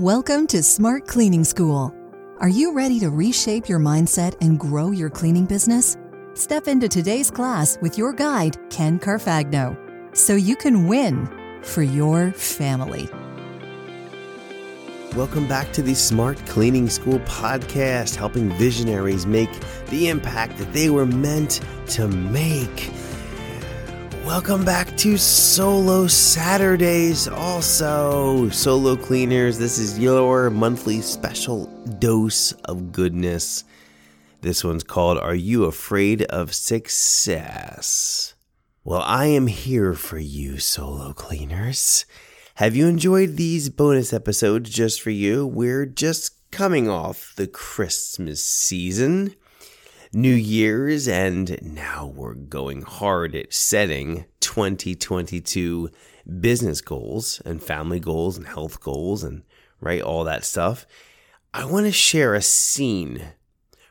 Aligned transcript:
Welcome 0.00 0.46
to 0.46 0.62
Smart 0.62 1.06
Cleaning 1.06 1.44
School. 1.44 1.94
Are 2.38 2.48
you 2.48 2.72
ready 2.72 2.98
to 3.00 3.10
reshape 3.10 3.68
your 3.68 3.78
mindset 3.78 4.34
and 4.40 4.58
grow 4.58 4.92
your 4.92 5.10
cleaning 5.10 5.44
business? 5.44 5.98
Step 6.32 6.68
into 6.68 6.88
today's 6.88 7.30
class 7.30 7.76
with 7.82 7.98
your 7.98 8.14
guide, 8.14 8.56
Ken 8.70 8.98
Carfagno, 8.98 9.76
so 10.16 10.36
you 10.36 10.56
can 10.56 10.88
win 10.88 11.28
for 11.60 11.82
your 11.82 12.32
family. 12.32 13.10
Welcome 15.14 15.46
back 15.46 15.70
to 15.74 15.82
the 15.82 15.94
Smart 15.94 16.38
Cleaning 16.46 16.88
School 16.88 17.18
podcast, 17.18 18.16
helping 18.16 18.48
visionaries 18.54 19.26
make 19.26 19.50
the 19.88 20.08
impact 20.08 20.56
that 20.56 20.72
they 20.72 20.88
were 20.88 21.04
meant 21.04 21.60
to 21.88 22.08
make. 22.08 22.90
Welcome 24.24 24.64
back 24.66 24.96
to 24.98 25.16
Solo 25.16 26.06
Saturdays, 26.06 27.26
also. 27.26 28.50
Solo 28.50 28.94
Cleaners, 28.94 29.58
this 29.58 29.78
is 29.78 29.98
your 29.98 30.50
monthly 30.50 31.00
special 31.00 31.66
dose 31.98 32.52
of 32.64 32.92
goodness. 32.92 33.64
This 34.42 34.62
one's 34.62 34.84
called 34.84 35.18
Are 35.18 35.34
You 35.34 35.64
Afraid 35.64 36.22
of 36.24 36.54
Success? 36.54 38.34
Well, 38.84 39.02
I 39.02 39.26
am 39.26 39.46
here 39.46 39.94
for 39.94 40.18
you, 40.18 40.58
Solo 40.58 41.12
Cleaners. 41.14 42.04
Have 42.56 42.76
you 42.76 42.86
enjoyed 42.86 43.36
these 43.36 43.70
bonus 43.70 44.12
episodes 44.12 44.68
just 44.68 45.00
for 45.00 45.10
you? 45.10 45.46
We're 45.46 45.86
just 45.86 46.50
coming 46.50 46.90
off 46.90 47.32
the 47.36 47.46
Christmas 47.46 48.44
season. 48.44 49.34
New 50.12 50.34
Year's, 50.34 51.06
and 51.06 51.56
now 51.62 52.04
we're 52.04 52.34
going 52.34 52.82
hard 52.82 53.36
at 53.36 53.54
setting 53.54 54.24
2022 54.40 55.88
business 56.40 56.80
goals 56.80 57.40
and 57.44 57.62
family 57.62 58.00
goals 58.00 58.36
and 58.36 58.48
health 58.48 58.80
goals 58.80 59.22
and 59.22 59.44
right, 59.80 60.02
all 60.02 60.24
that 60.24 60.44
stuff. 60.44 60.84
I 61.54 61.64
want 61.64 61.86
to 61.86 61.92
share 61.92 62.34
a 62.34 62.42
scene 62.42 63.22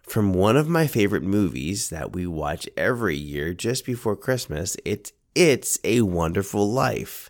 from 0.02 0.34
one 0.34 0.58
of 0.58 0.68
my 0.68 0.88
favorite 0.88 1.24
movies 1.24 1.90
that 1.90 2.12
we 2.12 2.28
watch 2.28 2.68
every 2.76 3.16
year 3.16 3.54
just 3.54 3.86
before 3.86 4.18
Christmas. 4.18 4.76
It's 4.84 5.14
It's 5.36 5.80
a 5.86 6.02
Wonderful 6.02 6.70
Life. 6.70 7.30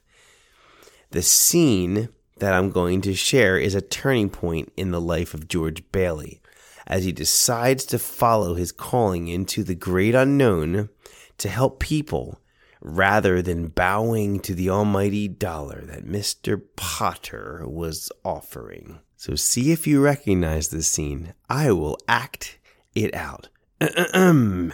The 1.12 1.22
scene 1.22 2.10
that 2.40 2.56
I'm 2.56 2.72
going 2.72 3.02
to 3.02 3.14
share 3.14 3.60
is 3.60 3.76
a 3.76 3.82
turning 3.82 4.32
point 4.32 4.74
in 4.76 4.90
the 4.90 5.02
life 5.02 5.36
of 5.36 5.48
George 5.48 5.84
Bailey 5.92 6.42
as 6.90 7.04
he 7.04 7.12
decides 7.12 7.86
to 7.86 8.00
follow 8.00 8.56
his 8.56 8.72
calling 8.72 9.28
into 9.28 9.64
the 9.64 9.76
great 9.76 10.16
unknown 10.16 10.90
to 11.38 11.48
help 11.48 11.80
people 11.80 12.42
rather 12.82 13.42
than 13.42 13.68
bowing 13.68 14.40
to 14.40 14.56
the 14.56 14.70
almighty 14.70 15.28
dollar 15.28 15.82
that 15.86 16.06
Mr. 16.06 16.62
Potter 16.76 17.64
was 17.68 18.12
offering. 18.26 19.00
So 19.16 19.36
see 19.36 19.72
if 19.72 19.86
you 19.86 20.02
recognize 20.02 20.70
this 20.70 20.88
scene. 20.88 21.34
I 21.50 21.72
will 21.72 21.98
act 22.08 22.58
it 22.96 23.14
out. 23.14 23.50
okay, 23.82 24.74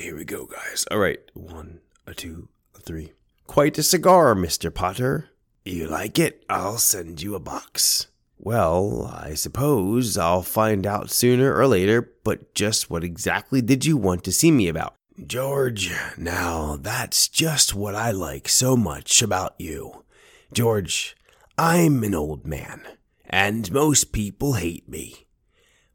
here 0.00 0.16
we 0.16 0.24
go, 0.24 0.46
guys. 0.46 0.86
All 0.90 0.98
right, 0.98 1.20
one, 1.34 1.80
a 2.06 2.14
two, 2.14 2.48
a 2.74 2.80
three. 2.80 3.12
Quite 3.46 3.78
a 3.78 3.82
cigar, 3.82 4.34
Mr. 4.34 4.74
Potter. 4.74 5.30
You 5.64 5.86
like 5.86 6.18
it? 6.18 6.44
I'll 6.48 6.78
send 6.78 7.22
you 7.22 7.34
a 7.34 7.40
box. 7.40 8.08
Well, 8.38 9.10
I 9.12 9.34
suppose 9.34 10.18
I'll 10.18 10.42
find 10.42 10.86
out 10.86 11.10
sooner 11.10 11.54
or 11.54 11.66
later, 11.66 12.12
but 12.22 12.54
just 12.54 12.90
what 12.90 13.02
exactly 13.02 13.60
did 13.62 13.84
you 13.84 13.96
want 13.96 14.24
to 14.24 14.32
see 14.32 14.50
me 14.50 14.68
about? 14.68 14.94
George, 15.26 15.92
now 16.18 16.76
that's 16.76 17.28
just 17.28 17.74
what 17.74 17.94
I 17.94 18.10
like 18.10 18.48
so 18.48 18.76
much 18.76 19.22
about 19.22 19.54
you. 19.58 20.04
George, 20.52 21.16
I'm 21.56 22.04
an 22.04 22.14
old 22.14 22.46
man, 22.46 22.82
and 23.24 23.72
most 23.72 24.12
people 24.12 24.54
hate 24.54 24.88
me. 24.88 25.26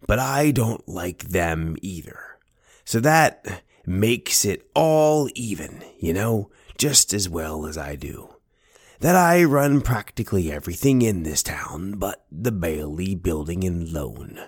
But 0.07 0.17
I 0.17 0.49
don't 0.49 0.87
like 0.89 1.29
them 1.29 1.77
either. 1.83 2.39
So 2.83 2.99
that 3.01 3.61
makes 3.85 4.43
it 4.43 4.67
all 4.73 5.29
even, 5.35 5.83
you 5.99 6.13
know, 6.13 6.49
just 6.77 7.13
as 7.13 7.29
well 7.29 7.67
as 7.67 7.77
I 7.77 7.95
do 7.95 8.33
that 9.01 9.15
I 9.15 9.43
run 9.43 9.81
practically 9.81 10.51
everything 10.51 11.01
in 11.01 11.23
this 11.23 11.41
town 11.41 11.93
but 11.93 12.23
the 12.31 12.51
Bailey 12.51 13.15
Building 13.15 13.63
and 13.63 13.91
Loan. 13.91 14.39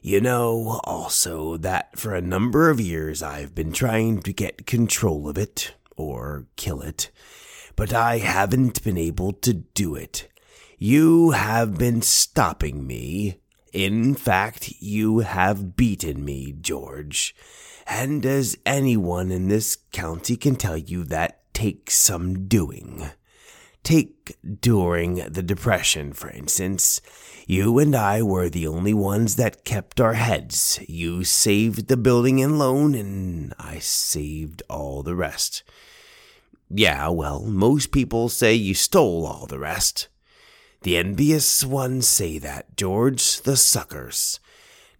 You 0.00 0.20
know 0.20 0.80
also 0.84 1.56
that 1.58 1.98
for 1.98 2.14
a 2.14 2.22
number 2.22 2.70
of 2.70 2.80
years 2.80 3.24
I've 3.24 3.56
been 3.56 3.72
trying 3.72 4.22
to 4.22 4.32
get 4.32 4.66
control 4.66 5.28
of 5.28 5.36
it, 5.36 5.74
or 5.96 6.46
kill 6.54 6.80
it, 6.80 7.10
but 7.74 7.92
I 7.92 8.18
haven't 8.18 8.84
been 8.84 8.98
able 8.98 9.32
to 9.32 9.52
do 9.52 9.96
it. 9.96 10.28
You 10.78 11.32
have 11.32 11.76
been 11.76 12.02
stopping 12.02 12.86
me. 12.86 13.40
In 13.72 14.14
fact, 14.14 14.74
you 14.78 15.20
have 15.20 15.76
beaten 15.76 16.24
me, 16.24 16.54
George. 16.60 17.34
And 17.86 18.24
as 18.24 18.56
anyone 18.64 19.32
in 19.32 19.48
this 19.48 19.76
county 19.92 20.36
can 20.36 20.54
tell 20.54 20.76
you, 20.76 21.02
that 21.04 21.52
takes 21.52 21.96
some 21.96 22.46
doing. 22.46 23.10
Take 23.82 24.36
during 24.60 25.16
the 25.16 25.42
Depression, 25.42 26.12
for 26.12 26.30
instance. 26.30 27.00
You 27.46 27.78
and 27.80 27.96
I 27.96 28.22
were 28.22 28.48
the 28.48 28.66
only 28.68 28.94
ones 28.94 29.34
that 29.36 29.64
kept 29.64 30.00
our 30.00 30.14
heads. 30.14 30.78
You 30.88 31.24
saved 31.24 31.88
the 31.88 31.96
building 31.96 32.40
and 32.40 32.58
loan, 32.58 32.94
and 32.94 33.52
I 33.58 33.80
saved 33.80 34.62
all 34.70 35.02
the 35.02 35.16
rest. 35.16 35.64
Yeah, 36.70 37.08
well, 37.08 37.42
most 37.42 37.90
people 37.90 38.28
say 38.28 38.54
you 38.54 38.74
stole 38.74 39.26
all 39.26 39.46
the 39.46 39.58
rest. 39.58 40.08
The 40.82 40.96
envious 40.96 41.64
ones 41.64 42.08
say 42.08 42.38
that, 42.38 42.76
George, 42.76 43.42
the 43.42 43.56
suckers. 43.56 44.40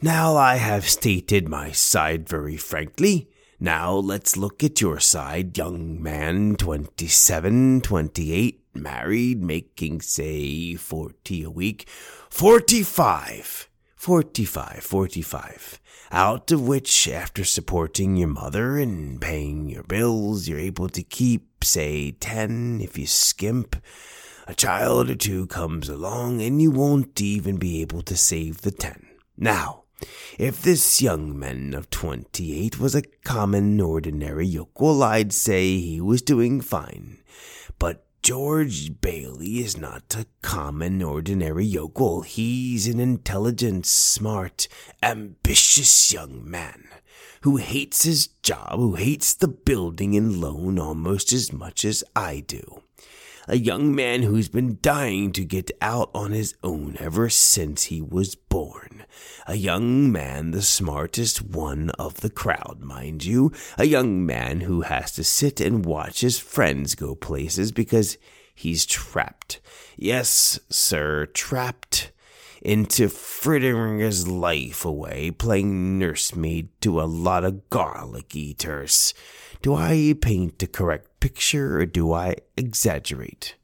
Now 0.00 0.36
I 0.36 0.56
have 0.56 0.88
stated 0.88 1.48
my 1.48 1.70
side 1.70 2.28
very 2.28 2.56
frankly. 2.56 3.30
Now 3.60 3.94
let's 3.94 4.36
look 4.36 4.64
at 4.64 4.80
your 4.80 4.98
side, 4.98 5.56
young 5.56 6.02
man, 6.02 6.56
twenty-seven, 6.56 7.80
twenty-eight, 7.82 8.61
married, 8.74 9.42
making, 9.42 10.00
say, 10.00 10.74
40 10.74 11.42
a 11.44 11.50
week. 11.50 11.88
45! 12.30 13.68
45, 13.96 14.82
45. 14.82 15.80
Out 16.10 16.50
of 16.50 16.66
which, 16.66 17.08
after 17.08 17.44
supporting 17.44 18.16
your 18.16 18.28
mother 18.28 18.76
and 18.76 19.20
paying 19.20 19.68
your 19.68 19.84
bills, 19.84 20.48
you're 20.48 20.58
able 20.58 20.88
to 20.88 21.02
keep, 21.02 21.64
say, 21.64 22.10
10 22.10 22.80
if 22.82 22.98
you 22.98 23.06
skimp. 23.06 23.76
A 24.46 24.54
child 24.54 25.08
or 25.08 25.14
two 25.14 25.46
comes 25.46 25.88
along 25.88 26.42
and 26.42 26.60
you 26.60 26.70
won't 26.70 27.20
even 27.20 27.56
be 27.56 27.80
able 27.80 28.02
to 28.02 28.16
save 28.16 28.62
the 28.62 28.72
10. 28.72 29.06
Now, 29.36 29.84
if 30.38 30.60
this 30.60 31.00
young 31.00 31.38
man 31.38 31.72
of 31.74 31.88
28 31.90 32.80
was 32.80 32.94
a 32.94 33.02
common, 33.24 33.80
ordinary 33.80 34.46
yokel, 34.46 35.02
I'd 35.02 35.32
say 35.32 35.78
he 35.78 36.00
was 36.00 36.22
doing 36.22 36.60
fine. 36.60 37.18
George 38.22 39.00
Bailey 39.00 39.58
is 39.58 39.76
not 39.76 40.14
a 40.14 40.26
common, 40.42 41.02
ordinary 41.02 41.64
yokel. 41.64 42.22
He's 42.22 42.86
an 42.86 43.00
intelligent, 43.00 43.84
smart, 43.84 44.68
ambitious 45.02 46.12
young 46.12 46.48
man 46.48 46.86
who 47.40 47.56
hates 47.56 48.04
his 48.04 48.28
job, 48.44 48.78
who 48.78 48.94
hates 48.94 49.34
the 49.34 49.48
building 49.48 50.16
and 50.16 50.40
loan 50.40 50.78
almost 50.78 51.32
as 51.32 51.52
much 51.52 51.84
as 51.84 52.04
I 52.14 52.44
do 52.46 52.82
a 53.48 53.56
young 53.56 53.94
man 53.94 54.22
who's 54.22 54.48
been 54.48 54.78
dying 54.82 55.32
to 55.32 55.44
get 55.44 55.70
out 55.80 56.10
on 56.14 56.32
his 56.32 56.54
own 56.62 56.96
ever 57.00 57.28
since 57.28 57.84
he 57.84 58.00
was 58.00 58.34
born. 58.34 59.04
A 59.46 59.56
young 59.56 60.12
man, 60.12 60.52
the 60.52 60.62
smartest 60.62 61.42
one 61.42 61.90
of 61.98 62.20
the 62.20 62.30
crowd, 62.30 62.80
mind 62.80 63.24
you. 63.24 63.52
A 63.76 63.86
young 63.86 64.24
man 64.24 64.60
who 64.60 64.82
has 64.82 65.12
to 65.12 65.24
sit 65.24 65.60
and 65.60 65.84
watch 65.84 66.20
his 66.20 66.38
friends 66.38 66.94
go 66.94 67.14
places 67.14 67.72
because 67.72 68.16
he's 68.54 68.86
trapped. 68.86 69.60
Yes, 69.96 70.60
sir, 70.68 71.26
trapped 71.26 72.12
into 72.62 73.08
frittering 73.08 73.98
his 73.98 74.28
life 74.28 74.84
away, 74.84 75.32
playing 75.32 75.98
nursemaid 75.98 76.68
to 76.80 77.00
a 77.00 77.04
lot 77.04 77.44
of 77.44 77.68
garlic 77.70 78.36
eaters. 78.36 79.14
Do 79.62 79.74
I 79.74 80.14
paint 80.20 80.62
a 80.62 80.66
correct 80.66 81.08
picture 81.22 81.78
or 81.78 81.86
do 81.86 82.12
I 82.12 82.34
exaggerate? 82.56 83.54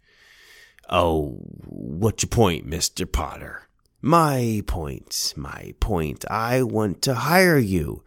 Oh, 0.88 1.40
what's 1.66 2.22
your 2.22 2.28
point, 2.28 2.70
Mr. 2.70 3.10
Potter? 3.10 3.62
My 4.00 4.62
point, 4.69 5.34
my 5.37 5.75
point. 5.81 6.25
I 6.31 6.62
want 6.62 7.02
to 7.02 7.14
hire 7.14 7.58
you. 7.58 8.05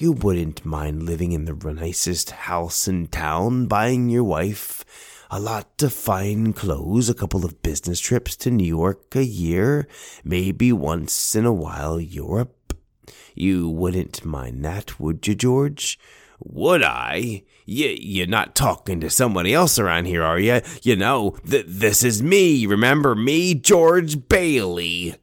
You 0.00 0.12
wouldn't 0.12 0.64
mind 0.64 1.02
living 1.02 1.32
in 1.32 1.44
the 1.44 1.52
nicest 1.52 2.30
house 2.30 2.88
in 2.88 3.08
town, 3.08 3.66
buying 3.66 4.08
your 4.08 4.24
wife 4.24 4.82
a 5.30 5.38
lot 5.38 5.82
of 5.82 5.92
fine 5.92 6.54
clothes, 6.54 7.10
a 7.10 7.14
couple 7.14 7.44
of 7.44 7.60
business 7.60 8.00
trips 8.00 8.34
to 8.36 8.50
New 8.50 8.64
York 8.64 9.14
a 9.14 9.22
year, 9.22 9.86
maybe 10.24 10.72
once 10.72 11.34
in 11.34 11.44
a 11.44 11.52
while 11.52 12.00
Europe. 12.00 12.72
You 13.34 13.68
wouldn't 13.68 14.24
mind 14.24 14.64
that, 14.64 14.98
would 14.98 15.26
you, 15.26 15.34
George? 15.34 15.98
Would 16.38 16.82
I? 16.82 17.42
Y- 17.68 17.98
you're 18.00 18.26
not 18.26 18.54
talking 18.54 19.00
to 19.00 19.10
somebody 19.10 19.52
else 19.52 19.78
around 19.78 20.06
here, 20.06 20.22
are 20.22 20.38
you? 20.38 20.62
You 20.82 20.96
know, 20.96 21.36
th- 21.46 21.66
this 21.68 22.02
is 22.02 22.22
me. 22.22 22.64
Remember 22.64 23.14
me, 23.14 23.52
George 23.52 24.30
Bailey. 24.30 25.16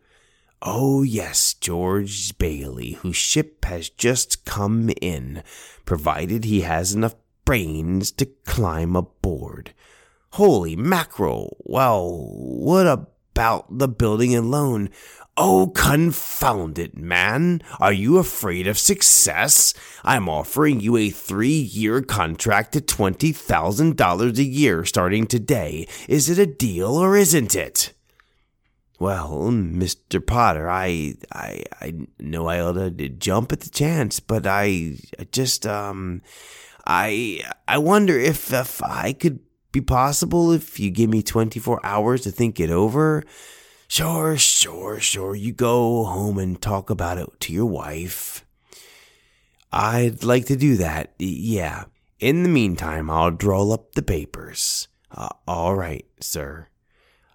Oh, 0.62 1.04
yes, 1.04 1.54
George 1.54 2.38
Bailey, 2.38 2.94
whose 2.94 3.16
ship 3.16 3.64
has 3.66 3.90
just 3.90 4.44
come 4.44 4.90
in, 5.02 5.44
provided 5.86 6.46
he 6.46 6.62
has 6.62 6.94
enough 6.94 7.16
brains 7.46 8.12
to 8.14 8.26
climb 8.46 8.96
aboard. 8.96 9.74
Holy 10.32 10.76
mackerel! 10.76 11.58
Well, 11.60 12.32
what 12.34 12.88
about 12.88 13.78
the 13.78 13.88
building 13.88 14.34
and 14.34 14.50
loan? 14.50 14.90
Oh, 15.40 15.68
confound 15.68 16.80
it, 16.80 16.98
man. 16.98 17.62
Are 17.80 17.94
you 17.94 18.18
afraid 18.18 18.66
of 18.66 18.80
success? 18.80 19.76
I'm 20.04 20.28
offering 20.28 20.80
you 20.80 20.98
a 20.98 21.12
three 21.12 21.50
year 21.50 22.02
contract 22.02 22.76
at 22.76 22.88
$20,000 22.88 24.38
a 24.38 24.44
year 24.44 24.84
starting 24.84 25.28
today. 25.28 25.88
Is 26.10 26.30
it 26.30 26.40
a 26.40 26.48
deal 26.48 26.96
or 26.96 27.16
isn't 27.16 27.56
it? 27.56 27.94
Well, 29.00 29.50
Mr. 29.52 30.26
Potter, 30.26 30.70
I, 30.70 31.16
I, 31.32 31.64
I 31.80 31.94
know 32.20 32.48
I 32.48 32.60
ought 32.60 32.74
to 32.74 33.10
jump 33.10 33.52
at 33.52 33.62
the 33.62 33.70
chance, 33.70 34.20
but 34.20 34.48
I, 34.48 34.98
I 35.20 35.26
just, 35.32 35.68
um, 35.68 36.24
I, 36.86 37.44
I 37.68 37.78
wonder 37.78 38.18
if, 38.18 38.52
if 38.52 38.82
I 38.82 39.14
could 39.14 39.40
be 39.72 39.82
possible 39.82 40.52
if 40.52 40.80
you 40.80 40.90
give 40.90 41.12
me 41.12 41.22
24 41.22 41.80
hours 41.86 42.22
to 42.22 42.32
think 42.32 42.60
it 42.60 42.72
over. 42.72 43.24
Sure, 43.88 44.36
sure, 44.36 45.00
sure. 45.00 45.36
You 45.36 45.54
go 45.54 46.04
home 46.06 46.40
and 46.40 46.60
talk 46.60 46.90
about 46.90 47.20
it 47.20 47.28
to 47.42 47.54
your 47.54 47.68
wife. 47.68 48.46
I'd 49.72 50.24
like 50.24 50.46
to 50.48 50.56
do 50.56 50.78
that. 50.78 51.14
Yeah. 51.20 51.86
In 52.20 52.44
the 52.44 52.50
meantime, 52.50 53.10
I'll 53.10 53.32
draw 53.32 53.72
up 53.72 53.94
the 53.94 54.02
papers. 54.02 54.88
Uh, 55.12 55.30
all 55.48 55.76
right, 55.76 56.06
sir. 56.20 56.68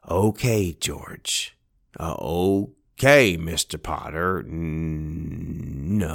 Okay, 0.08 0.72
George. 0.78 1.56
Uh, 1.98 2.14
okay, 2.18 3.36
Mr. 3.36 3.80
Potter. 3.80 4.42
No, 4.42 6.10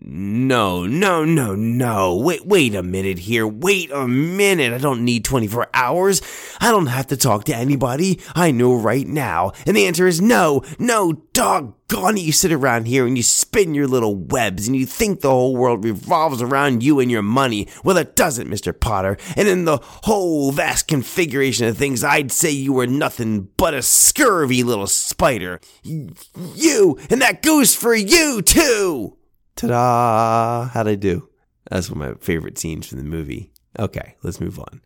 no, 0.00 0.86
no, 0.86 1.24
no, 1.24 1.54
no. 1.54 2.16
Wait, 2.16 2.46
wait 2.46 2.74
a 2.74 2.82
minute 2.82 3.18
here. 3.18 3.46
Wait 3.46 3.90
a 3.90 4.06
minute. 4.06 4.72
I 4.72 4.78
don't 4.78 5.04
need 5.04 5.24
24 5.24 5.68
hours. 5.74 6.22
I 6.60 6.70
don't 6.70 6.86
have 6.86 7.06
to 7.08 7.16
talk 7.16 7.44
to 7.44 7.56
anybody. 7.56 8.20
I 8.34 8.50
know 8.50 8.74
right 8.74 9.06
now. 9.06 9.52
And 9.66 9.76
the 9.76 9.86
answer 9.86 10.06
is 10.06 10.20
no, 10.20 10.62
no, 10.78 11.12
doggone 11.32 12.18
it. 12.18 12.22
You 12.22 12.32
sit 12.32 12.52
around 12.52 12.86
here 12.86 13.06
and 13.06 13.16
you 13.16 13.22
spin 13.22 13.74
your 13.74 13.86
little 13.86 14.14
webs 14.14 14.66
and 14.66 14.76
you 14.76 14.86
think 14.86 15.20
the 15.20 15.30
whole 15.30 15.56
world 15.56 15.84
revolves 15.84 16.42
around 16.42 16.82
you 16.82 17.00
and 17.00 17.10
your 17.10 17.22
money. 17.22 17.68
Well, 17.82 17.96
it 17.96 18.16
doesn't, 18.16 18.48
Mr. 18.48 18.78
Potter. 18.78 19.16
And 19.36 19.48
in 19.48 19.64
the 19.64 19.78
whole 19.82 20.52
vast 20.52 20.88
configuration 20.88 21.66
of 21.66 21.76
things, 21.76 22.04
I'd 22.04 22.32
say 22.32 22.50
you 22.50 22.72
were 22.72 22.86
nothing 22.86 23.48
but 23.56 23.74
a 23.74 23.82
scurvy 23.82 24.62
little 24.62 24.86
spider. 24.86 25.60
You, 25.82 26.98
and 27.10 27.22
that 27.22 27.42
goes 27.42 27.74
for 27.74 27.94
you 27.94 28.42
too. 28.42 29.16
Ta-da! 29.56 30.68
How'd 30.68 30.88
I 30.88 30.94
do? 30.94 31.28
That's 31.70 31.90
one 31.90 32.02
of 32.02 32.16
my 32.16 32.24
favorite 32.24 32.58
scenes 32.58 32.86
from 32.86 32.98
the 32.98 33.04
movie. 33.04 33.52
Okay, 33.78 34.16
let's 34.22 34.40
move 34.40 34.58
on. 34.58 34.80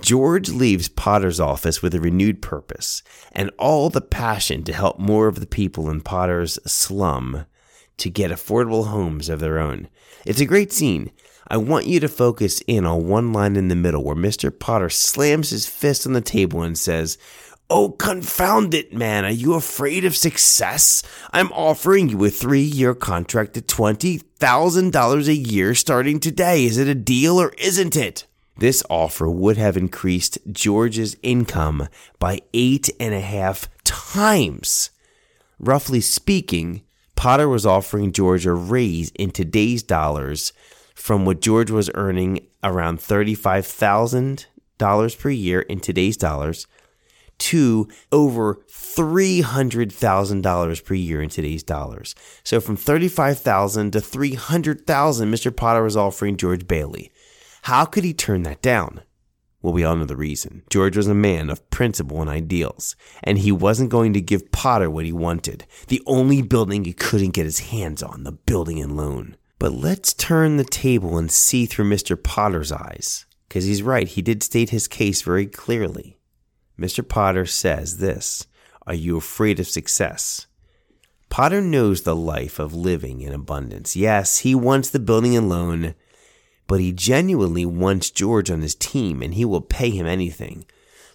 George 0.00 0.48
leaves 0.50 0.88
Potter's 0.88 1.40
office 1.40 1.82
with 1.82 1.94
a 1.94 2.00
renewed 2.00 2.40
purpose 2.40 3.02
and 3.32 3.50
all 3.58 3.90
the 3.90 4.00
passion 4.00 4.62
to 4.64 4.72
help 4.72 4.98
more 4.98 5.26
of 5.26 5.40
the 5.40 5.46
people 5.46 5.90
in 5.90 6.00
Potter's 6.00 6.58
slum 6.66 7.46
to 7.96 8.08
get 8.08 8.30
affordable 8.30 8.86
homes 8.86 9.28
of 9.28 9.40
their 9.40 9.58
own. 9.58 9.88
It's 10.24 10.40
a 10.40 10.46
great 10.46 10.72
scene. 10.72 11.10
I 11.48 11.56
want 11.56 11.86
you 11.86 11.98
to 12.00 12.08
focus 12.08 12.62
in 12.66 12.86
on 12.86 13.08
one 13.08 13.32
line 13.32 13.56
in 13.56 13.68
the 13.68 13.74
middle 13.74 14.04
where 14.04 14.14
Mr. 14.14 14.56
Potter 14.56 14.90
slams 14.90 15.50
his 15.50 15.66
fist 15.66 16.06
on 16.06 16.12
the 16.12 16.20
table 16.20 16.62
and 16.62 16.78
says, 16.78 17.18
Oh, 17.70 17.90
confound 17.90 18.72
it, 18.72 18.94
man. 18.94 19.26
Are 19.26 19.30
you 19.30 19.52
afraid 19.52 20.06
of 20.06 20.16
success? 20.16 21.02
I'm 21.34 21.52
offering 21.52 22.08
you 22.08 22.24
a 22.24 22.30
three 22.30 22.62
year 22.62 22.94
contract 22.94 23.58
at 23.58 23.66
$20,000 23.66 25.28
a 25.28 25.34
year 25.34 25.74
starting 25.74 26.18
today. 26.18 26.64
Is 26.64 26.78
it 26.78 26.88
a 26.88 26.94
deal 26.94 27.38
or 27.38 27.52
isn't 27.58 27.94
it? 27.94 28.24
This 28.56 28.82
offer 28.88 29.28
would 29.28 29.58
have 29.58 29.76
increased 29.76 30.38
George's 30.50 31.14
income 31.22 31.88
by 32.18 32.40
eight 32.54 32.88
and 32.98 33.12
a 33.12 33.20
half 33.20 33.68
times. 33.84 34.88
Roughly 35.58 36.00
speaking, 36.00 36.80
Potter 37.16 37.50
was 37.50 37.66
offering 37.66 38.12
George 38.12 38.46
a 38.46 38.54
raise 38.54 39.10
in 39.10 39.30
today's 39.30 39.82
dollars 39.82 40.54
from 40.94 41.26
what 41.26 41.42
George 41.42 41.70
was 41.70 41.90
earning 41.94 42.46
around 42.64 42.98
$35,000 42.98 45.18
per 45.18 45.30
year 45.30 45.60
in 45.60 45.80
today's 45.80 46.16
dollars 46.16 46.66
to 47.38 47.88
over 48.12 48.56
$300,000 48.68 50.84
per 50.84 50.94
year 50.94 51.22
in 51.22 51.28
today's 51.28 51.62
dollars. 51.62 52.14
So 52.44 52.60
from 52.60 52.76
35,000 52.76 53.92
to 53.92 54.00
300,000 54.00 55.30
Mr. 55.30 55.54
Potter 55.54 55.82
was 55.82 55.96
offering 55.96 56.36
George 56.36 56.66
Bailey. 56.66 57.10
How 57.62 57.84
could 57.84 58.04
he 58.04 58.14
turn 58.14 58.42
that 58.44 58.62
down? 58.62 59.02
Well, 59.60 59.72
we 59.72 59.82
all 59.82 59.96
know 59.96 60.04
the 60.04 60.16
reason. 60.16 60.62
George 60.70 60.96
was 60.96 61.08
a 61.08 61.14
man 61.14 61.50
of 61.50 61.68
principle 61.70 62.20
and 62.20 62.30
ideals, 62.30 62.94
and 63.24 63.38
he 63.38 63.50
wasn't 63.50 63.90
going 63.90 64.12
to 64.12 64.20
give 64.20 64.52
Potter 64.52 64.88
what 64.88 65.04
he 65.04 65.12
wanted. 65.12 65.66
The 65.88 66.00
only 66.06 66.42
building 66.42 66.84
he 66.84 66.92
couldn't 66.92 67.34
get 67.34 67.44
his 67.44 67.58
hands 67.58 68.02
on, 68.02 68.22
the 68.22 68.32
building 68.32 68.80
and 68.80 68.96
loan. 68.96 69.36
But 69.58 69.72
let's 69.72 70.14
turn 70.14 70.56
the 70.56 70.64
table 70.64 71.18
and 71.18 71.30
see 71.30 71.66
through 71.66 71.90
Mr. 71.90 72.22
Potter's 72.22 72.70
eyes. 72.70 73.26
Because 73.48 73.64
he's 73.64 73.82
right, 73.82 74.06
he 74.06 74.22
did 74.22 74.44
state 74.44 74.70
his 74.70 74.86
case 74.86 75.22
very 75.22 75.46
clearly. 75.46 76.17
Mr. 76.78 77.06
Potter 77.06 77.46
says 77.46 77.98
this 77.98 78.46
Are 78.86 78.94
you 78.94 79.16
afraid 79.16 79.60
of 79.60 79.68
success? 79.68 80.46
Potter 81.28 81.60
knows 81.60 82.02
the 82.02 82.16
life 82.16 82.58
of 82.58 82.74
living 82.74 83.20
in 83.20 83.32
abundance. 83.32 83.94
Yes, 83.96 84.38
he 84.38 84.54
wants 84.54 84.90
the 84.90 84.98
building 84.98 85.36
and 85.36 85.48
loan 85.48 85.94
but 86.68 86.80
he 86.80 86.92
genuinely 86.92 87.66
wants 87.66 88.10
George 88.10 88.50
on 88.50 88.60
his 88.60 88.76
team 88.76 89.20
and 89.22 89.34
he 89.34 89.44
will 89.44 89.62
pay 89.62 89.90
him 89.90 90.06
anything. 90.06 90.64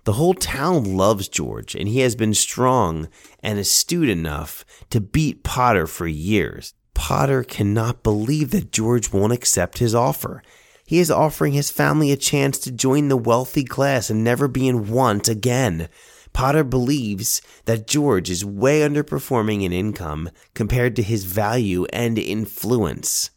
The 0.04 0.14
whole 0.14 0.34
town 0.34 0.98
loves 0.98 1.30
George, 1.30 1.76
and 1.76 1.88
he 1.88 2.00
has 2.00 2.14
been 2.14 2.34
strong 2.34 3.08
and 3.42 3.58
astute 3.58 4.10
enough 4.10 4.66
to 4.90 5.00
beat 5.00 5.46
Potter 5.46 5.88
for 5.88 6.08
years. 6.08 6.74
Potter 6.94 7.42
cannot 7.42 8.04
believe 8.04 8.52
that 8.52 8.74
George 8.74 9.14
won't 9.14 9.32
accept 9.32 9.78
his 9.78 9.96
offer. 9.96 10.44
He 10.86 11.00
is 11.00 11.10
offering 11.10 11.54
his 11.54 11.72
family 11.72 12.12
a 12.12 12.18
chance 12.18 12.58
to 12.60 12.72
join 12.72 13.08
the 13.08 13.18
wealthy 13.18 13.64
class 13.64 14.10
and 14.10 14.24
never 14.24 14.48
be 14.48 14.68
in 14.68 14.90
want 14.90 15.28
again. 15.28 15.88
Potter 16.34 16.64
believes 16.64 17.42
that 17.66 17.88
George 17.88 18.30
is 18.30 18.44
way 18.44 18.82
underperforming 18.82 19.64
in 19.64 19.72
income 19.72 20.30
compared 20.54 20.96
to 20.96 21.04
his 21.04 21.26
value 21.26 21.86
and 21.94 22.18
influence. 22.18 23.30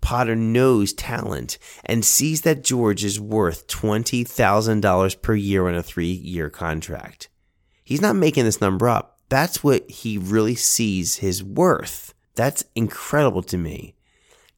Potter 0.00 0.36
knows 0.36 0.92
talent 0.92 1.58
and 1.84 2.04
sees 2.04 2.42
that 2.42 2.62
George 2.62 3.04
is 3.04 3.18
worth 3.18 3.66
$20,000 3.66 5.22
per 5.22 5.34
year 5.34 5.66
on 5.66 5.74
a 5.74 5.82
three 5.82 6.12
year 6.12 6.48
contract. 6.48 7.28
He's 7.82 8.00
not 8.00 8.16
making 8.16 8.44
this 8.44 8.60
number 8.60 8.88
up. 8.88 9.18
That's 9.28 9.64
what 9.64 9.90
he 9.90 10.16
really 10.18 10.54
sees 10.54 11.16
his 11.16 11.42
worth. 11.42 12.14
That's 12.36 12.64
incredible 12.76 13.42
to 13.44 13.58
me. 13.58 13.95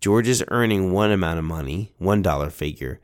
George 0.00 0.28
is 0.28 0.44
earning 0.48 0.92
one 0.92 1.10
amount 1.10 1.38
of 1.38 1.44
money, 1.44 1.92
one 1.98 2.22
dollar 2.22 2.50
figure, 2.50 3.00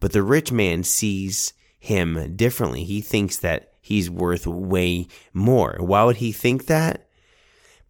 but 0.00 0.12
the 0.12 0.22
rich 0.22 0.52
man 0.52 0.82
sees 0.82 1.52
him 1.78 2.36
differently. 2.36 2.84
He 2.84 3.00
thinks 3.00 3.38
that 3.38 3.72
he's 3.80 4.10
worth 4.10 4.46
way 4.46 5.06
more. 5.32 5.76
Why 5.80 6.04
would 6.04 6.16
he 6.16 6.32
think 6.32 6.66
that? 6.66 7.08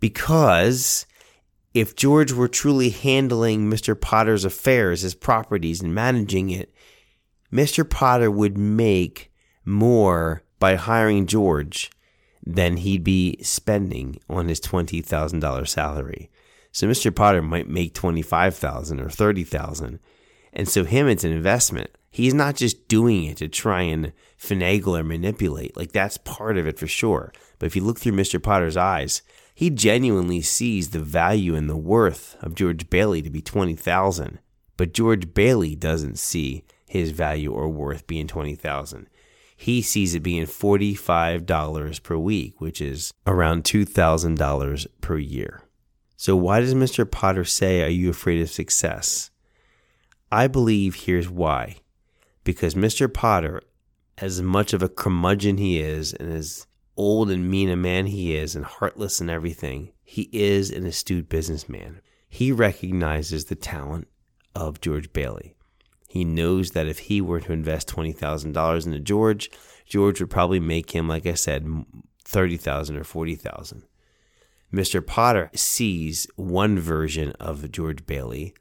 Because 0.00 1.06
if 1.72 1.96
George 1.96 2.32
were 2.32 2.48
truly 2.48 2.90
handling 2.90 3.70
Mr. 3.70 4.00
Potter's 4.00 4.44
affairs, 4.44 5.02
his 5.02 5.14
properties, 5.14 5.82
and 5.82 5.94
managing 5.94 6.50
it, 6.50 6.72
Mr. 7.52 7.88
Potter 7.88 8.30
would 8.30 8.56
make 8.56 9.32
more 9.64 10.42
by 10.58 10.76
hiring 10.76 11.26
George 11.26 11.90
than 12.46 12.78
he'd 12.78 13.02
be 13.02 13.38
spending 13.42 14.20
on 14.28 14.48
his 14.48 14.60
$20,000 14.60 15.68
salary. 15.68 16.30
So 16.74 16.88
Mr. 16.88 17.14
Potter 17.14 17.40
might 17.40 17.68
make 17.68 17.94
25,000 17.94 19.00
or 19.00 19.08
30,000. 19.08 20.00
And 20.52 20.68
so 20.68 20.82
him 20.82 21.06
it's 21.06 21.22
an 21.22 21.30
investment. 21.30 21.90
He's 22.10 22.34
not 22.34 22.56
just 22.56 22.88
doing 22.88 23.24
it 23.24 23.36
to 23.36 23.46
try 23.48 23.82
and 23.82 24.12
finagle 24.36 24.98
or 24.98 25.04
manipulate. 25.04 25.76
Like 25.76 25.92
that's 25.92 26.18
part 26.18 26.58
of 26.58 26.66
it 26.66 26.76
for 26.76 26.88
sure. 26.88 27.32
But 27.60 27.66
if 27.66 27.76
you 27.76 27.82
look 27.84 28.00
through 28.00 28.14
Mr. 28.14 28.42
Potter's 28.42 28.76
eyes, 28.76 29.22
he 29.54 29.70
genuinely 29.70 30.40
sees 30.40 30.90
the 30.90 30.98
value 30.98 31.54
and 31.54 31.70
the 31.70 31.76
worth 31.76 32.36
of 32.40 32.56
George 32.56 32.90
Bailey 32.90 33.22
to 33.22 33.30
be 33.30 33.40
20,000, 33.40 34.40
but 34.76 34.92
George 34.92 35.32
Bailey 35.32 35.76
doesn't 35.76 36.18
see 36.18 36.64
his 36.88 37.12
value 37.12 37.52
or 37.52 37.68
worth 37.68 38.08
being 38.08 38.26
20,000. 38.26 39.08
He 39.56 39.80
sees 39.80 40.16
it 40.16 40.24
being 40.24 40.46
$45 40.46 42.02
per 42.02 42.16
week, 42.16 42.60
which 42.60 42.80
is 42.80 43.12
around 43.28 43.62
$2,000 43.62 44.86
per 45.00 45.18
year. 45.18 45.63
So 46.16 46.36
why 46.36 46.60
does 46.60 46.74
Mr. 46.74 47.10
Potter 47.10 47.44
say, 47.44 47.82
Are 47.82 47.88
you 47.88 48.10
afraid 48.10 48.40
of 48.40 48.50
success? 48.50 49.30
I 50.30 50.46
believe 50.46 50.94
here's 50.94 51.28
why. 51.28 51.76
Because 52.44 52.74
Mr. 52.74 53.12
Potter, 53.12 53.62
as 54.18 54.42
much 54.42 54.72
of 54.72 54.82
a 54.82 54.88
curmudgeon 54.88 55.58
he 55.58 55.80
is, 55.80 56.12
and 56.12 56.32
as 56.32 56.66
old 56.96 57.30
and 57.30 57.50
mean 57.50 57.68
a 57.68 57.76
man 57.76 58.06
he 58.06 58.36
is, 58.36 58.54
and 58.54 58.64
heartless 58.64 59.20
and 59.20 59.30
everything, 59.30 59.92
he 60.02 60.28
is 60.32 60.70
an 60.70 60.86
astute 60.86 61.28
businessman. 61.28 62.00
He 62.28 62.52
recognizes 62.52 63.46
the 63.46 63.54
talent 63.54 64.08
of 64.54 64.80
George 64.80 65.12
Bailey. 65.12 65.56
He 66.08 66.24
knows 66.24 66.72
that 66.72 66.86
if 66.86 67.00
he 67.00 67.20
were 67.20 67.40
to 67.40 67.52
invest 67.52 67.88
$20,000 67.88 68.86
into 68.86 69.00
George, 69.00 69.50
George 69.84 70.20
would 70.20 70.30
probably 70.30 70.60
make 70.60 70.92
him, 70.92 71.08
like 71.08 71.26
I 71.26 71.34
said, 71.34 71.66
30,000 72.24 72.96
or 72.96 73.04
40,000. 73.04 73.82
Mr. 74.74 75.06
Potter 75.06 75.50
sees 75.54 76.26
one 76.34 76.80
version 76.80 77.30
of 77.38 77.70
George 77.70 78.04
Bailey, 78.06 78.54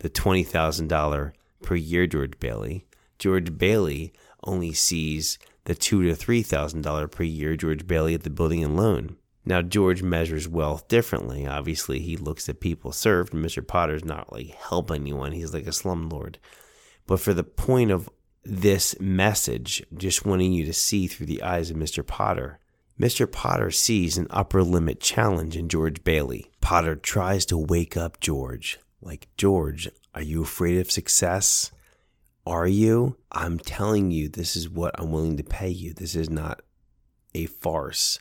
the 0.00 0.10
$20,000 0.10 1.32
per 1.62 1.74
year 1.76 2.08
George 2.08 2.40
Bailey. 2.40 2.86
George 3.20 3.56
Bailey 3.56 4.12
only 4.42 4.72
sees 4.72 5.38
the 5.66 5.76
two 5.76 6.02
to 6.02 6.16
three 6.16 6.42
thousand 6.42 6.82
dollar 6.82 7.06
per 7.06 7.22
year 7.22 7.54
George 7.54 7.86
Bailey 7.86 8.14
at 8.14 8.24
the 8.24 8.30
building 8.30 8.64
and 8.64 8.76
loan. 8.76 9.16
Now 9.44 9.62
George 9.62 10.02
measures 10.02 10.48
wealth 10.48 10.88
differently. 10.88 11.46
Obviously, 11.46 12.00
he 12.00 12.16
looks 12.16 12.48
at 12.48 12.60
people 12.60 12.90
served. 12.90 13.32
Mr. 13.32 13.64
Potter's 13.64 14.04
not 14.04 14.32
like 14.32 14.48
helping 14.54 15.02
anyone. 15.02 15.32
He's 15.32 15.54
like 15.54 15.66
a 15.66 15.70
slumlord. 15.70 16.36
But 17.06 17.20
for 17.20 17.32
the 17.32 17.44
point 17.44 17.92
of 17.92 18.08
this 18.42 18.98
message, 18.98 19.84
just 19.96 20.26
wanting 20.26 20.52
you 20.52 20.64
to 20.64 20.72
see 20.72 21.06
through 21.06 21.26
the 21.26 21.42
eyes 21.42 21.70
of 21.70 21.76
Mr. 21.76 22.04
Potter, 22.04 22.58
Mr. 23.00 23.30
Potter 23.30 23.70
sees 23.70 24.18
an 24.18 24.26
upper 24.28 24.62
limit 24.62 25.00
challenge 25.00 25.56
in 25.56 25.70
George 25.70 26.04
Bailey. 26.04 26.50
Potter 26.60 26.94
tries 26.94 27.46
to 27.46 27.56
wake 27.56 27.96
up 27.96 28.20
George. 28.20 28.78
Like, 29.00 29.28
George, 29.38 29.88
are 30.14 30.20
you 30.20 30.42
afraid 30.42 30.78
of 30.78 30.90
success? 30.90 31.70
Are 32.46 32.66
you? 32.66 33.16
I'm 33.32 33.58
telling 33.58 34.10
you, 34.10 34.28
this 34.28 34.54
is 34.54 34.68
what 34.68 34.94
I'm 35.00 35.10
willing 35.10 35.38
to 35.38 35.42
pay 35.42 35.70
you. 35.70 35.94
This 35.94 36.14
is 36.14 36.28
not 36.28 36.60
a 37.34 37.46
farce. 37.46 38.18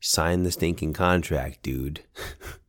Sign 0.00 0.44
the 0.44 0.50
stinking 0.50 0.94
contract, 0.94 1.62
dude. 1.62 2.00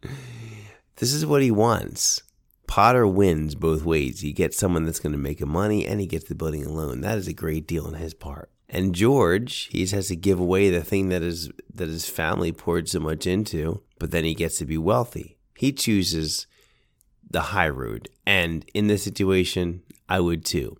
this 0.97 1.13
is 1.13 1.25
what 1.25 1.41
he 1.41 1.51
wants. 1.51 2.23
Potter 2.67 3.07
wins 3.07 3.55
both 3.55 3.85
ways. 3.85 4.19
He 4.19 4.33
gets 4.33 4.57
someone 4.57 4.83
that's 4.83 4.99
going 4.99 5.13
to 5.13 5.17
make 5.17 5.39
him 5.39 5.49
money 5.49 5.87
and 5.87 6.01
he 6.01 6.07
gets 6.07 6.25
the 6.25 6.35
building 6.35 6.65
alone. 6.65 6.99
That 6.99 7.17
is 7.17 7.29
a 7.29 7.33
great 7.33 7.65
deal 7.65 7.85
on 7.85 7.93
his 7.93 8.13
part. 8.13 8.51
And 8.69 8.93
George, 8.93 9.69
he 9.71 9.85
has 9.87 10.07
to 10.09 10.15
give 10.15 10.39
away 10.39 10.69
the 10.69 10.83
thing 10.83 11.09
that 11.09 11.21
is 11.21 11.49
that 11.73 11.87
his 11.87 12.09
family 12.09 12.51
poured 12.51 12.89
so 12.89 12.99
much 12.99 13.25
into, 13.25 13.81
but 13.97 14.11
then 14.11 14.25
he 14.25 14.33
gets 14.33 14.57
to 14.57 14.65
be 14.65 14.77
wealthy. 14.77 15.37
He 15.55 15.71
chooses 15.71 16.47
the 17.29 17.41
high 17.41 17.69
road. 17.69 18.09
And 18.25 18.65
in 18.73 18.87
this 18.87 19.03
situation, 19.03 19.83
I 20.09 20.19
would 20.19 20.43
too. 20.43 20.77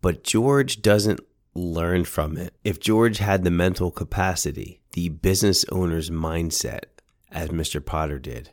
But 0.00 0.24
George 0.24 0.82
doesn't 0.82 1.20
learn 1.54 2.04
from 2.04 2.36
it. 2.36 2.54
If 2.64 2.80
George 2.80 3.18
had 3.18 3.44
the 3.44 3.50
mental 3.50 3.90
capacity, 3.90 4.80
the 4.92 5.08
business 5.08 5.64
owner's 5.70 6.10
mindset, 6.10 6.84
as 7.30 7.50
Mr. 7.50 7.84
Potter 7.84 8.18
did, 8.18 8.50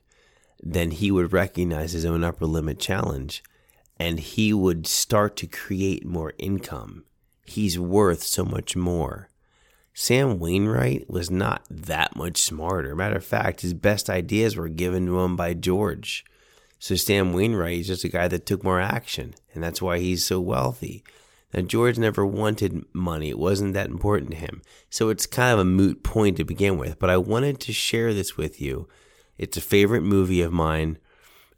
then 0.61 0.91
he 0.91 1.11
would 1.11 1.33
recognize 1.33 1.93
his 1.93 2.05
own 2.05 2.23
upper 2.23 2.45
limit 2.45 2.79
challenge 2.79 3.43
and 3.97 4.19
he 4.19 4.53
would 4.53 4.87
start 4.87 5.35
to 5.37 5.47
create 5.47 6.05
more 6.05 6.33
income 6.37 7.05
he's 7.51 7.79
worth 7.79 8.23
so 8.23 8.43
much 8.43 8.75
more. 8.75 9.29
Sam 9.93 10.39
Wainwright 10.39 11.09
was 11.09 11.29
not 11.29 11.65
that 11.69 12.15
much 12.15 12.41
smarter. 12.41 12.95
Matter 12.95 13.17
of 13.17 13.25
fact, 13.25 13.61
his 13.61 13.73
best 13.73 14.09
ideas 14.09 14.55
were 14.55 14.69
given 14.69 15.05
to 15.05 15.19
him 15.19 15.35
by 15.35 15.53
George. 15.53 16.25
So 16.79 16.95
Sam 16.95 17.33
Wainwright 17.33 17.81
is 17.81 17.87
just 17.87 18.03
a 18.03 18.09
guy 18.09 18.27
that 18.29 18.45
took 18.45 18.63
more 18.63 18.79
action, 18.79 19.35
and 19.53 19.63
that's 19.63 19.81
why 19.81 19.99
he's 19.99 20.25
so 20.25 20.39
wealthy. 20.39 21.03
Now, 21.53 21.61
George 21.61 21.99
never 21.99 22.25
wanted 22.25 22.85
money. 22.93 23.29
It 23.29 23.37
wasn't 23.37 23.73
that 23.73 23.89
important 23.89 24.31
to 24.31 24.37
him. 24.37 24.61
So 24.89 25.09
it's 25.09 25.25
kind 25.25 25.53
of 25.53 25.59
a 25.59 25.65
moot 25.65 26.01
point 26.03 26.37
to 26.37 26.45
begin 26.45 26.77
with, 26.77 26.97
but 26.97 27.09
I 27.09 27.17
wanted 27.17 27.59
to 27.59 27.73
share 27.73 28.13
this 28.13 28.37
with 28.37 28.61
you. 28.61 28.87
It's 29.37 29.57
a 29.57 29.61
favorite 29.61 30.01
movie 30.01 30.41
of 30.41 30.53
mine, 30.53 30.97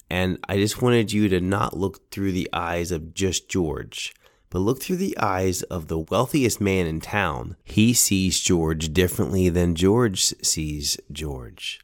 and 0.10 0.40
I 0.50 0.58
just 0.58 0.82
wanted 0.82 1.14
you 1.14 1.30
to 1.30 1.40
not 1.40 1.78
look 1.78 2.10
through 2.10 2.32
the 2.32 2.50
eyes 2.52 2.92
of 2.92 3.14
just 3.14 3.48
George 3.48 4.14
but 4.54 4.60
look 4.60 4.80
through 4.80 4.98
the 4.98 5.18
eyes 5.18 5.64
of 5.64 5.88
the 5.88 5.98
wealthiest 5.98 6.62
man 6.62 6.86
in 6.86 7.02
town. 7.02 7.56
He 7.64 7.92
sees 7.92 8.40
George 8.40 8.94
differently 8.94 9.50
than 9.50 9.74
George 9.74 10.22
sees 10.44 10.96
George. 11.12 11.80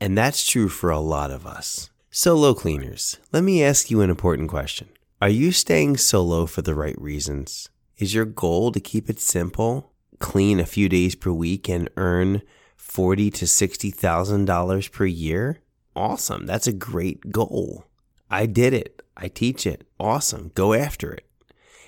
And 0.00 0.16
that's 0.16 0.46
true 0.46 0.70
for 0.70 0.88
a 0.88 0.98
lot 0.98 1.30
of 1.30 1.46
us. 1.46 1.90
Solo 2.10 2.54
cleaners, 2.54 3.18
let 3.32 3.44
me 3.44 3.62
ask 3.62 3.90
you 3.90 4.00
an 4.00 4.08
important 4.08 4.48
question. 4.48 4.88
Are 5.20 5.28
you 5.28 5.52
staying 5.52 5.98
solo 5.98 6.46
for 6.46 6.62
the 6.62 6.74
right 6.74 6.98
reasons? 6.98 7.68
Is 7.98 8.14
your 8.14 8.24
goal 8.24 8.72
to 8.72 8.80
keep 8.80 9.10
it 9.10 9.20
simple, 9.20 9.92
clean 10.18 10.58
a 10.60 10.66
few 10.66 10.88
days 10.88 11.14
per 11.14 11.32
week, 11.32 11.68
and 11.68 11.90
earn 11.98 12.40
forty 12.76 13.30
to 13.32 13.46
sixty 13.46 13.90
thousand 13.90 14.46
dollars 14.46 14.88
per 14.88 15.04
year? 15.04 15.60
Awesome. 15.94 16.46
That's 16.46 16.66
a 16.66 16.72
great 16.72 17.30
goal. 17.30 17.84
I 18.30 18.46
did 18.46 18.72
it. 18.72 19.02
I 19.18 19.28
teach 19.28 19.66
it. 19.66 19.86
Awesome. 20.00 20.50
Go 20.54 20.72
after 20.72 21.12
it. 21.12 21.26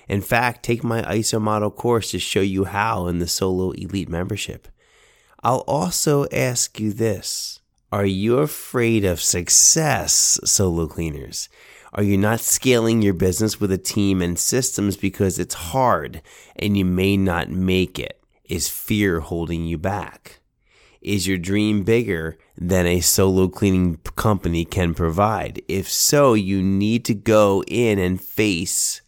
In 0.07 0.21
fact, 0.21 0.63
take 0.63 0.83
my 0.83 1.01
ISO 1.01 1.41
model 1.41 1.69
course 1.69 2.11
to 2.11 2.19
show 2.19 2.41
you 2.41 2.65
how 2.65 3.07
in 3.07 3.19
the 3.19 3.27
Solo 3.27 3.71
Elite 3.71 4.09
membership. 4.09 4.67
I'll 5.43 5.63
also 5.67 6.25
ask 6.31 6.79
you 6.79 6.93
this 6.93 7.59
Are 7.91 8.05
you 8.05 8.39
afraid 8.39 9.05
of 9.05 9.21
success, 9.21 10.39
solo 10.43 10.87
cleaners? 10.87 11.49
Are 11.93 12.03
you 12.03 12.17
not 12.17 12.41
scaling 12.41 13.01
your 13.01 13.13
business 13.13 13.59
with 13.59 13.71
a 13.71 13.77
team 13.77 14.21
and 14.21 14.37
systems 14.37 14.97
because 14.97 15.39
it's 15.39 15.55
hard 15.55 16.21
and 16.55 16.77
you 16.77 16.85
may 16.85 17.17
not 17.17 17.49
make 17.49 17.97
it? 17.97 18.21
Is 18.45 18.69
fear 18.69 19.19
holding 19.19 19.65
you 19.65 19.77
back? 19.77 20.39
Is 21.01 21.27
your 21.27 21.37
dream 21.37 21.83
bigger 21.83 22.37
than 22.57 22.85
a 22.85 22.99
solo 22.99 23.47
cleaning 23.47 23.97
company 24.15 24.65
can 24.65 24.93
provide? 24.93 25.61
If 25.67 25.89
so, 25.89 26.33
you 26.33 26.61
need 26.61 27.05
to 27.05 27.13
go 27.13 27.63
in 27.67 27.99
and 27.99 28.21
face 28.21 29.01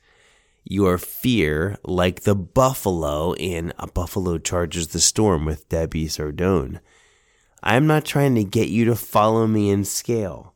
your 0.69 0.99
fear 0.99 1.75
like 1.83 2.21
the 2.21 2.35
buffalo 2.35 3.33
in 3.33 3.73
A 3.79 3.87
Buffalo 3.87 4.37
Charges 4.37 4.89
the 4.89 4.99
Storm 4.99 5.43
with 5.43 5.67
Debbie 5.67 6.05
Sardone. 6.05 6.79
I'm 7.63 7.87
not 7.87 8.05
trying 8.05 8.35
to 8.35 8.43
get 8.43 8.69
you 8.69 8.85
to 8.85 8.95
follow 8.95 9.47
me 9.47 9.71
in 9.71 9.83
scale. 9.83 10.53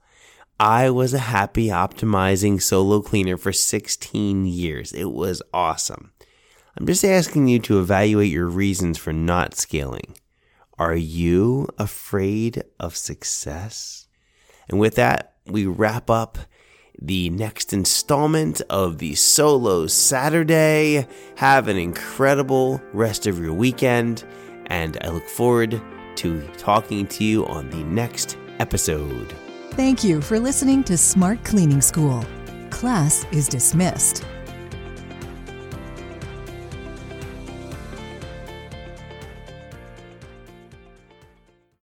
I 0.59 0.91
was 0.91 1.15
a 1.15 1.19
happy 1.19 1.67
optimizing 1.69 2.61
solo 2.61 3.01
cleaner 3.01 3.37
for 3.37 3.51
16 3.51 4.45
years. 4.45 4.93
It 4.93 5.11
was 5.11 5.41
awesome. 5.51 6.11
I'm 6.77 6.85
just 6.85 7.03
asking 7.03 7.47
you 7.47 7.57
to 7.61 7.79
evaluate 7.79 8.31
your 8.31 8.47
reasons 8.47 8.99
for 8.99 9.13
not 9.13 9.55
scaling. 9.55 10.15
Are 10.77 10.95
you 10.95 11.67
afraid 11.79 12.63
of 12.79 12.95
success? 12.95 14.07
And 14.69 14.79
with 14.79 14.93
that, 14.95 15.37
we 15.47 15.65
wrap 15.65 16.11
up 16.11 16.37
the 17.01 17.29
next 17.29 17.73
installment 17.73 18.61
of 18.69 18.97
the 18.97 19.15
Solo 19.15 19.87
Saturday. 19.87 21.07
Have 21.35 21.67
an 21.67 21.77
incredible 21.77 22.81
rest 22.93 23.27
of 23.27 23.39
your 23.39 23.53
weekend, 23.53 24.23
and 24.67 24.97
I 25.01 25.09
look 25.09 25.27
forward 25.27 25.81
to 26.17 26.47
talking 26.57 27.07
to 27.07 27.23
you 27.23 27.45
on 27.47 27.69
the 27.69 27.83
next 27.83 28.37
episode. 28.59 29.33
Thank 29.71 30.03
you 30.03 30.21
for 30.21 30.39
listening 30.39 30.83
to 30.85 30.97
Smart 30.97 31.43
Cleaning 31.43 31.81
School. 31.81 32.23
Class 32.69 33.25
is 33.31 33.47
dismissed. 33.47 34.23